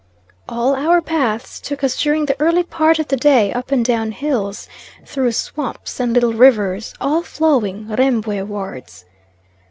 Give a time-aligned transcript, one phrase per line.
[0.49, 4.13] All our paths took us during the early part of the day up and down
[4.13, 4.67] hills,
[5.05, 9.05] through swamps and little rivers, all flowing Rembwe wards.